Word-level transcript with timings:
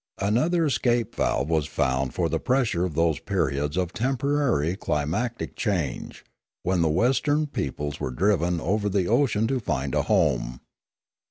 Another 0.19 0.65
escape 0.65 1.13
valve 1.13 1.47
was 1.47 1.67
found 1.67 2.15
for 2.15 2.27
the 2.27 2.39
pressure 2.39 2.83
of 2.85 2.95
those 2.95 3.19
periods 3.19 3.77
of 3.77 3.93
temporary 3.93 4.75
climatic 4.75 5.55
change, 5.55 6.25
when 6.63 6.81
the 6.81 6.89
western 6.89 7.45
peoples 7.45 7.99
were 7.99 8.09
driven 8.09 8.59
over 8.59 8.89
the 8.89 9.05
oceans 9.07 9.49
to 9.49 9.59
find 9.59 9.93
a 9.93 10.01
home. 10.01 10.59